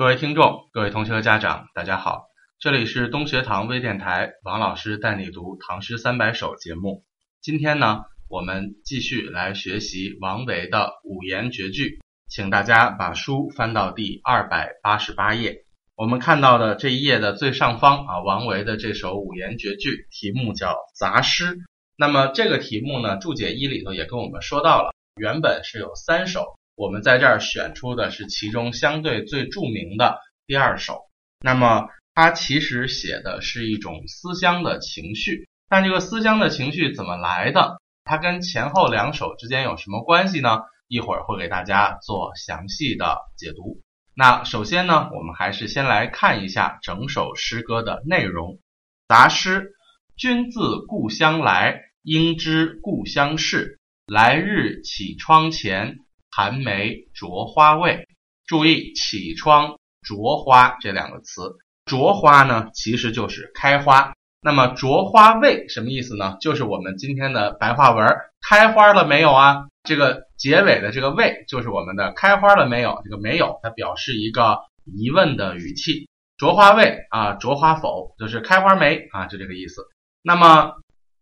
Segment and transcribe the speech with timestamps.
[0.00, 2.22] 各位听众、各位同学和家长，大家好，
[2.58, 7.04] 这里是东学堂微电台，王老师带你读《唐诗三百首》节目。
[7.42, 11.98] 今天呢，我们继续来学习王维的五言绝句，
[12.30, 15.66] 请大家把书翻到第二百八十八页。
[15.96, 21.56] 我们看到的这一页的最上方啊，王维的这首五言绝句，题目叫《杂诗》。
[21.98, 31.02] 那么这个题目呢，注解一里头也跟我们说到了，原本是有三首，我们在这儿选出的是其中相对最著名的第二首。
[31.38, 37.76] 那么它其实写的是一种思乡的情绪，但这个思乡的情绪怎么来的？
[38.02, 40.60] 它跟前后两首之间有什么关系呢？
[40.88, 43.82] 一会儿会给大家做详细的解读。
[44.14, 48.58] 那首先呢，我们还是先来看一下整首诗歌的内容。
[49.06, 49.72] 杂诗，
[50.16, 51.82] 君自故乡来。
[52.02, 55.98] 应知故乡事，来日绮窗前，
[56.30, 58.06] 寒梅着花未？
[58.46, 61.56] 注意“起窗”“着花”这两个词
[61.86, 64.12] ，“着花”呢其实就是开花。
[64.42, 66.36] 那么“着花未”什么意思呢？
[66.40, 68.06] 就是我们今天的白话文
[68.48, 73.00] “开花了没有啊？”这个结尾的这个“未”就是我们的“开花了没有”。
[73.04, 79.82] 这个“没有”它表示一个疑问的语气，“着花未”啊，“着花否”就是开花没啊，就这个意思。
[80.22, 80.74] 那么。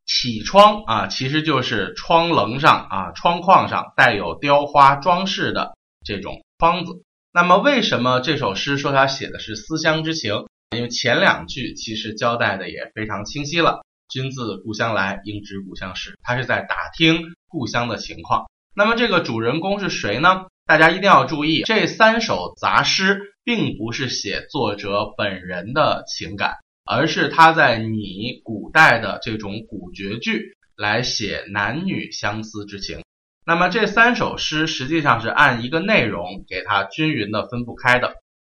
[0.08, 7.02] 绮窗啊，其实就是窗棱上啊、窗框上带有雕花装饰的这种窗子。
[7.30, 10.46] 那么，为什么这首诗说他写的是思乡之情？
[10.74, 18.46] 因为前两句其实交代的也非常清晰了：“君自故乡来，应知故乡事。”他是在打听故乡的情况。
[18.74, 20.46] 那么，这个主人公是谁呢？
[20.64, 26.56] 大家一定要注意，这三首杂诗并不是写作者本人的情感。
[26.90, 33.02] 而是他在拟古代的这种古绝句来写男女相思之情。
[33.44, 38.14] 那么这三首诗实际上是按一个内容给它均匀的分布开的。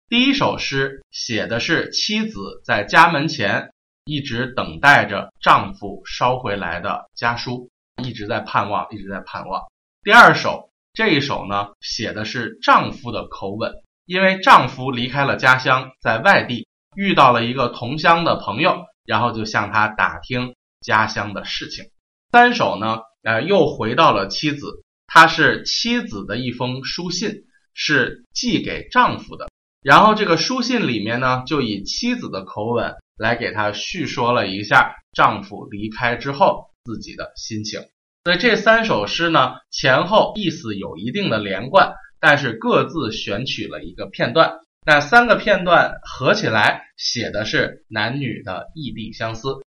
[0.08, 3.72] 第一首诗写的是妻子在家门前
[4.06, 7.70] 一直等待着丈夫捎回来的家书，
[8.04, 9.64] 一直在盼望，一直在盼望。
[10.04, 13.74] 第二首这一首呢，写的是丈夫的口吻，
[14.06, 16.66] 因为丈夫离开了家乡，在外地。
[16.96, 21.86] 遇到了一个同乡的朋友，然后就向他打听家乡的事情。
[22.32, 29.50] 三首呢，呃，又回到了妻子，他是妻子的一封书信，是寄给丈夫的。
[29.82, 37.82] 然后这个书信里面呢，就以妻子的口吻来给他叙说了一下丈夫离开之后自己的心情。
[38.24, 44.60] 所以这三首诗呢，前后意思有一定的连贯，但是各自选取了一个片段。
[44.84, 49.64] 那三个片段合起来写的是男女的异地相思。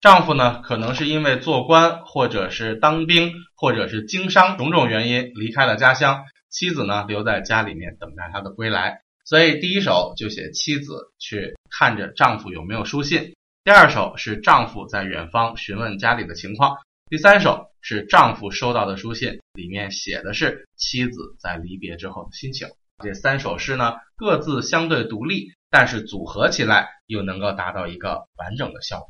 [0.00, 6.24] 丈夫呢，可能是因为做官，或者是当兵，或者是经商种种原因离开了家乡。
[6.50, 9.02] 妻子呢，留在家里面等待他的归来。
[9.24, 16.78] 所以第一首就写妻子去看着丈夫有没有书信，第二首是丈夫在远方询问家里的情况，
[17.10, 22.66] 第三首是丈夫收到的书信，里面写的是妻子在离别之后的心情。
[23.02, 29.08] 这三首诗呢，各自相对独立，但是组合起来又能够达到一个完整的效果。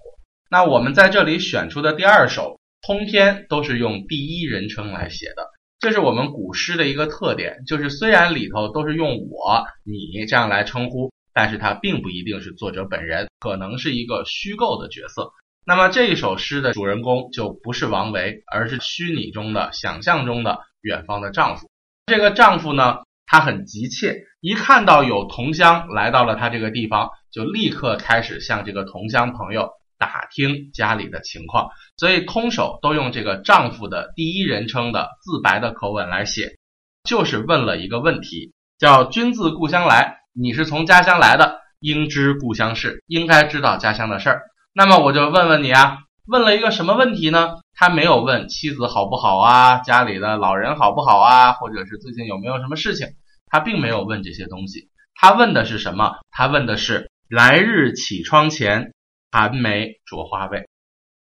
[0.50, 15.32] 那我们在这里选出的第二首，通篇都是用第一人称来写的，这是我们古诗的一个特点，就是虽然里头都是用我、你这样来称呼，但是它并不一定是作者本人，可能是一个虚构的角色。
[15.64, 21.70] 那么这一首诗的主人公就不是王维，而是虚拟中的、想象中的远方的丈夫。
[22.06, 22.98] 这个丈夫呢？
[23.30, 29.68] 他很急切，一看到有同乡来到了他这个地方，就立刻开始向这个同乡朋友
[29.98, 31.68] 打听家里的情况。
[31.98, 36.56] 所以空手都用这个丈夫的第一人称的自白的口吻来写，
[37.04, 44.42] 就是问了一个问题，叫“君自故乡来”，你是从家乡来的，应知故乡事，应该知道家乡的事儿。
[44.72, 47.56] 那么我就问问你啊，问了一个什么问题呢？
[47.78, 53.06] 他没有问妻子好不好啊，家里的老人好不好啊，或者是最近有没有什么事情，
[53.46, 54.88] 他并没有问这些东西。
[55.14, 56.16] 他问的是什么？
[56.32, 58.92] 他问的是来日绮窗前，
[59.30, 60.66] 寒梅著花未？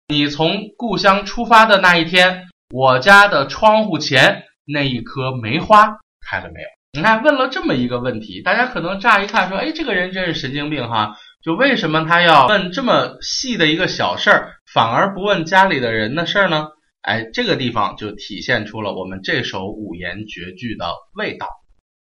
[0.07, 6.68] 你从故乡出发的那一天，我家的窗户前那一棵梅花开了没有？
[6.94, 11.18] 你看，问了这么一个问题，大家可能乍一看说，哎，这个人真是神经病哈。
[11.45, 16.69] 就为什么他要问这么细的一个小事儿，反而不问家里的人的事儿呢？
[17.03, 21.47] 哎，这个地方就体现出了我们这首五言绝句的味道。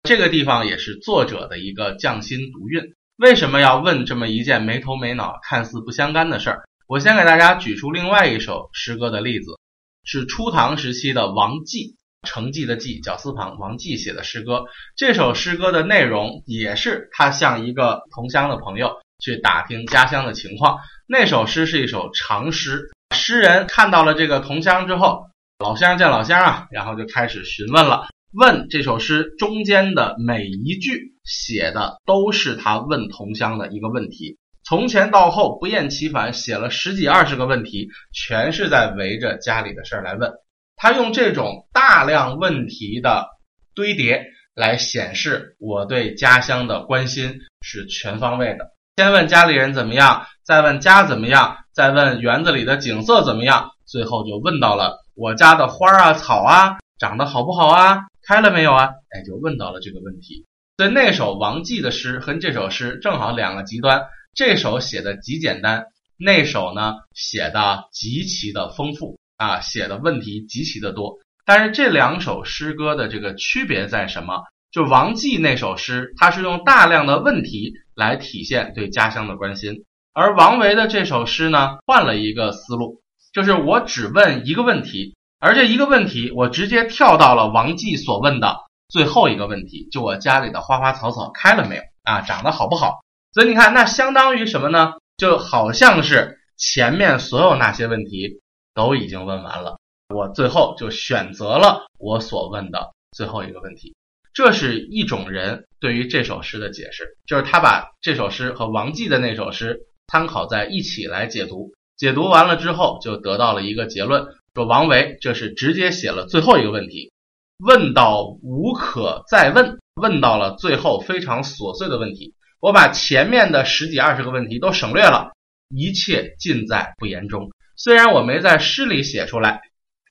[0.01, 2.95] 这个地方也是作者的一个匠心独运。
[3.17, 6.63] 为什么要问这么一件没头没脑、看似不相干的事儿？
[6.87, 9.59] 我先给大家举出另外一首诗歌的例子，
[10.03, 11.97] 是初唐时期的王继。
[12.23, 14.63] 成绩的绩，绞丝旁，王继写的诗歌。
[14.95, 20.79] 这首诗歌的内容也是他向一个同乡的朋友去打听家乡的情况。
[21.07, 25.25] 那首诗是一首长诗，诗人看到了这个同乡之后，
[25.59, 34.37] 老乡见老乡啊，然后就开始询问了，问这首诗中间的每一句写的都是他问同乡的一个问题。
[34.67, 40.31] 从前到后不厌其烦，写了十几二十个问题，全是在围着家里的事儿来问。
[40.75, 43.27] 他用这种大量问题的
[43.75, 44.25] 堆叠
[44.55, 48.74] 来显示我对家乡的关心是全方位的。
[48.97, 58.85] 先问家里人怎么样，再问家怎么样，再问园子里的景色怎么样，最后就问到了我家的花啊草啊长得好不好啊，开了没有啊？
[59.09, 60.45] 哎，就问到了这个问题。
[60.77, 64.05] 所以那首王继的诗和这首诗正好两个极端。
[64.33, 65.87] 这首写的极简单，
[66.17, 71.17] 那首呢写的极其的丰富啊，写的问题极其的多。
[71.45, 74.43] 但是这两首诗歌的这个区别在什么？
[74.71, 83.01] 就王继那首诗，它是用大量的问题来体现对家乡的关心，而王维的这首诗呢，换了一个思路，
[83.33, 88.57] 就是我只问一个问题，而这一个问题，我直接跳到了王继所问的
[88.89, 92.99] 最后一个问题，就我家里的花花草草开了没有啊，长得好不好？
[93.31, 94.93] 所以你看，那相当于什么呢？
[95.17, 98.41] 就好像是前面所有那些问题
[98.73, 99.77] 都已经问完了，
[100.13, 103.95] 我最后就选择了我所问的最后一个问题。
[104.35, 109.79] 这是一种人对于这首诗的解释，就是他把这首诗和王继的那首诗
[110.11, 117.13] 参考在一起来解读，解读完了之后就得到了一个结论：说王维这是直接写了最后一个问题，
[117.59, 122.35] 问到无可再问，问到了最后非常琐碎的问题。
[122.59, 125.31] 我把前面的十几二十个问题都省略了，
[125.69, 127.51] 一切尽在不言中。
[127.77, 129.61] 虽然我没在诗里写出来，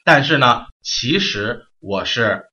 [0.03, 2.45] 但是呢，其实我是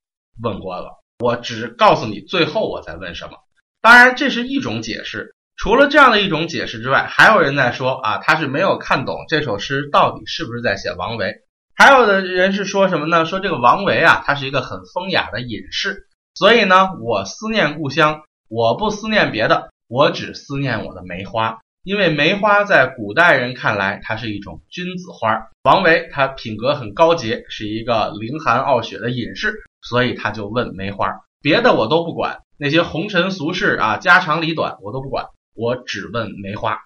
[0.42, 1.01] 问过了。
[1.22, 3.38] 我只告诉你最后我在问什么。
[3.82, 5.34] 当然，这是一种解释。
[5.56, 11.36] 除了这样的一种解释之外，还有人在说啊，他是没有看懂这首诗到底是不是在写王维。
[11.76, 13.26] 还有的人是说什么呢？
[13.26, 19.70] 说这个王维啊，他是一个很风雅的隐士，所以呢，我思念故乡，我不思念别的。
[19.88, 25.50] 我只思念我的梅花，因为梅花在古代人看来，它是一种君子花。
[25.64, 36.80] 王维他品格很高洁，是一个凌寒傲雪的隐士，所以他就问梅花，别的我都不管，那些红尘俗事啊，家长里短我都不管，我只问梅花。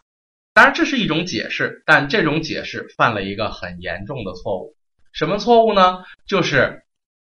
[0.54, 4.76] 当然这是一种解释，但这种解释犯了一个很严重的错误。
[5.12, 6.04] 什么错误呢？
[6.28, 6.82] 就是。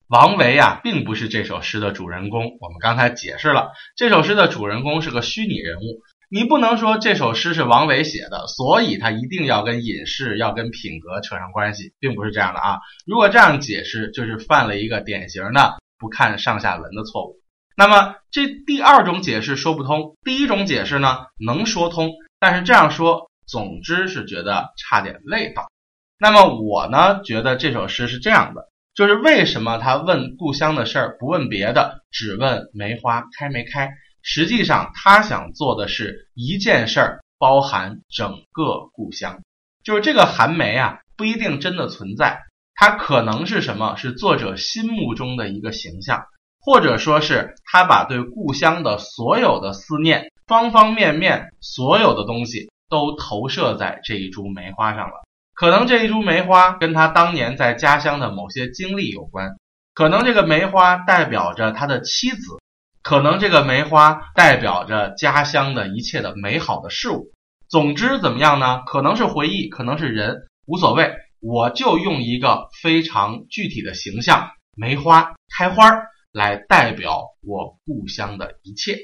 [0.07, 2.57] 王维啊，并不是这首诗的主人公。
[2.59, 6.01] 我们刚才解释了，这首诗的主人公是个虚拟人物。
[6.33, 12.79] 你不能说这首诗是王维写的，所以他一定要跟隐士、要跟品格扯上关系，并不是这样的啊。
[13.05, 17.41] 如果这样解释，就是犯了一个典型的不看上下文的错误。
[17.75, 25.69] 那么这第二种解释说不通，第一种解释呢能说通，但是这样说，总之是觉得差点味道。
[26.17, 28.69] 那么我呢，觉得这首诗是这样的。
[28.93, 33.89] 就是为什么他问故乡的事儿不问别的，只问梅花开没开？
[34.23, 39.41] 实际上他想做的是一件事儿，包含整个故乡。
[39.83, 42.43] 就是这个寒梅啊，不一定真的存在，
[42.75, 43.95] 它可能是什么？
[43.95, 46.25] 是作者心目中的一个形象，
[46.59, 55.13] 或者说是他把对故乡的所有的思念，方方面面所有的东西都投射在这一株梅花上了。
[55.53, 59.57] 可能这一株梅花跟他当年在家乡的某些经历有关，
[59.93, 62.59] 可能这个梅花代表着他的妻子，
[63.03, 67.31] 可能这个梅花代表着家乡的一切的美好的事物。
[67.69, 68.83] 总之怎么样呢？
[68.85, 71.15] 可能是回忆，可能是人，无所谓。
[71.39, 75.89] 我就用一个非常具体的形象——梅花开花
[76.31, 78.95] 来代表我故乡的一切。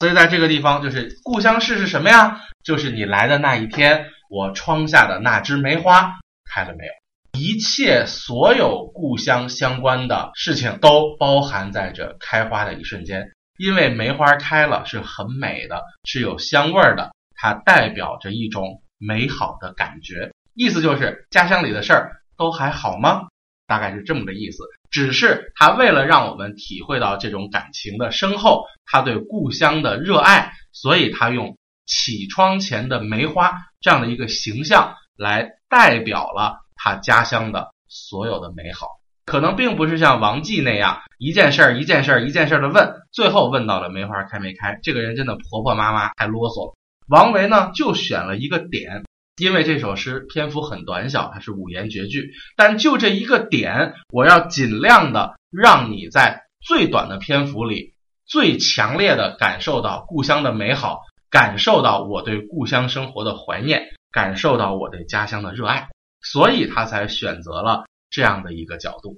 [0.00, 2.40] 所以在这个地方，就是故乡事是什么呀？
[2.64, 4.06] 就是你来的那一天。
[4.30, 6.14] 我窗下的那枝梅花
[6.50, 6.92] 开了没有？
[7.38, 20.32] 一切所有故乡相关的事情都包含在这开花的一瞬间，因为梅花开了是很美的，是有香味的，它代表着一种美好的感觉。
[20.54, 23.28] 意思就是家乡里的事儿都还好吗？
[23.66, 24.62] 大概是这么个意思。
[24.90, 31.56] 只是他为了让我们体会到这种感情的深厚，他对故乡的热爱，所以他用。
[31.86, 38.88] 起窗前的梅花这样的一个形象，来代表了他家乡的所有的美好。
[39.26, 44.78] 可能并不是像王继那样一件事儿一件事儿一件事儿的问，最后问到了梅花开没开。
[44.82, 46.74] 这个人真的婆婆妈妈太啰嗦了。
[47.08, 49.04] 王维呢就选了一个点，
[49.36, 57.94] 因为这首诗篇幅很短小，它是五言绝句，但就这一个点，我要尽量的让你在最短的篇幅里，
[58.26, 61.00] 最强烈的感受到故乡的美好，
[61.30, 65.88] 感受到我对故乡生活的怀念，感受到我对家乡的热爱，
[66.22, 69.16] 所以他才选择了这样的一个角度，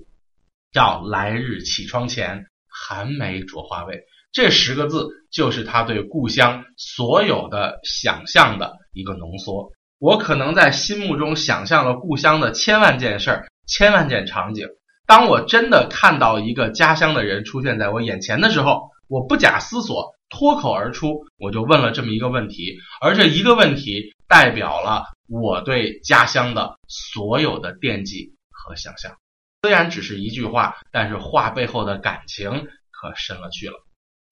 [0.72, 4.04] 叫“来日绮窗前，寒梅着花未”。
[4.32, 9.72] 这十个字就是他对故乡所有的想象的一个浓缩。
[9.98, 14.68] 我可能在心目中想象了故乡的千万件事儿、千万件场景。
[15.06, 22.76] 当我真的看到一个家乡的人出现在我眼前的时候，我不假思索，脱口而出，我就问了这么一个问题。
[23.00, 28.34] 而这一个问题代表了我对家乡的所有的惦记
[28.66, 29.16] 和想象。
[29.62, 33.74] 虽然只是一句话，但是话背后的感情可深了去了。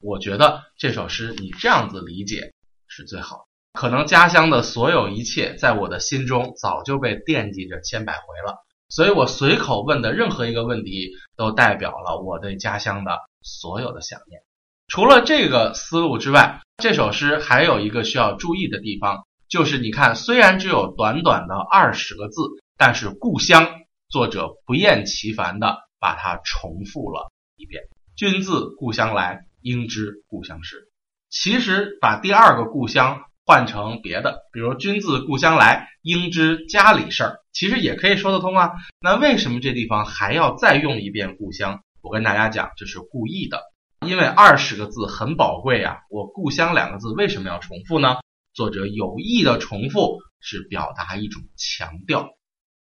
[0.01, 2.53] 我觉得这首诗你这样子理解
[2.89, 3.47] 是最好。
[3.73, 14.43] 可能家乡的所有一切，在我的心中早就被惦记着千百回了，所以我随口问的任何一个问题，都代表了我对家乡的所有的想念。
[14.87, 22.43] 除了这个思路之外，这首诗还有一个需要注意的地方，就是你看，虽然只有短短的二十个字，
[22.77, 27.83] 但是故乡，作者不厌其烦的把它重复了一遍。
[28.17, 29.47] 君自故乡来。
[29.67, 30.91] 应知故乡事。
[31.31, 38.73] 其实把第二个故乡换成别的，比如“君自故乡来，应知家里事儿”，其实也可以说得通啊。
[39.01, 41.83] 那为什么这地方还要再用一遍故乡？
[42.03, 43.63] 我跟大家讲，这是故意的，
[44.07, 46.01] 因为二十个字很宝贵啊。
[46.11, 48.17] 我“故乡”两个字为什么要重复呢？
[48.53, 52.29] 作者有意的重复，是表达一种强调。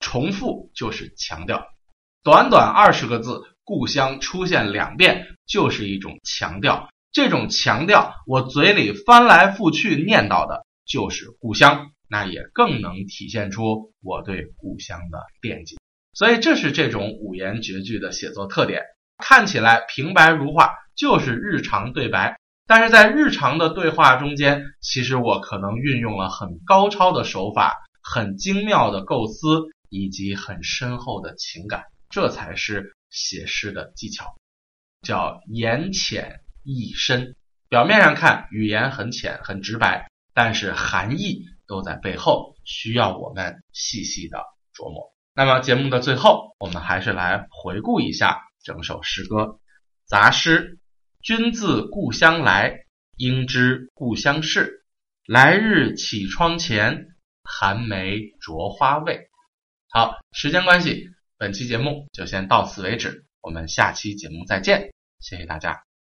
[0.01, 1.69] 重复就是强调。
[2.25, 3.43] 短短二十个字。
[3.63, 15.79] 故乡出现两遍就是一种强调，这种强调我嘴里翻来覆去念叨的就是故乡，那也更能体现出我对故乡的惦记。
[16.15, 18.83] 所以这是这种五言绝句的写作特点，
[19.19, 32.97] 看起来平白如画，就是日常对白，但是在日常的对话中间，其实我可能运用了很高超的手法、很精妙的构思以及很深厚的情感，这才是。
[33.13, 34.37] 写诗的技巧
[35.03, 37.35] 叫言浅意深，
[37.69, 45.13] 表面上看语言很浅很直白，但是含义都在背后，需要我们细细的琢磨。
[45.35, 49.59] 那么节目的最后，我们还是来回顾一下整首诗歌
[50.07, 50.79] 杂诗：
[51.21, 52.85] 君自故乡来，
[53.17, 54.85] 应知故乡事。
[55.27, 57.09] 来日绮窗前，
[57.43, 59.30] 寒梅着花未。
[59.93, 61.11] 好，时间关系。
[61.37, 65.83] 本期节目就先到此为止，我们下期节目再见，谢谢大家。